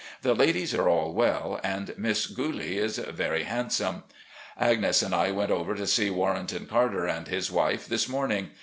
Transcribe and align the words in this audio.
The 0.23 0.33
ladies 0.33 0.73
are 0.73 0.89
all 0.89 1.13
well, 1.13 1.59
and 1.63 1.93
Miss 1.95 2.25
Gtilie 2.25 2.77
is 2.79 2.97
very 2.97 3.43
handsome. 3.43 4.01
Agnes 4.57 5.03
and 5.03 5.13
I 5.13 5.29
went 5.29 5.51
over 5.51 5.75
to 5.75 5.85
see 5.85 6.09
Warrenton 6.09 6.65
Carter 6.65 7.05
and 7.05 7.27
his 7.27 7.51
wife 7.51 7.85
this 7.85 8.09
morning. 8.09 8.49